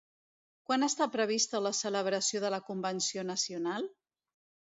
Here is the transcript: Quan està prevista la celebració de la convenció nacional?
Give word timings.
Quan 0.69 0.85
està 0.87 1.05
prevista 1.15 1.61
la 1.65 1.73
celebració 1.81 2.41
de 2.45 2.51
la 2.55 2.61
convenció 2.71 3.27
nacional? 3.33 3.87